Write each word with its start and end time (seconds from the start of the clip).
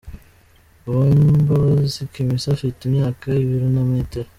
Uwimbabazi 0.87 1.99
Kimisa 2.11 2.47
afite 2.55 2.79
imyaka, 2.83 3.25
ibiro 3.43 3.67
na 3.75 3.83
metero. 3.91 4.29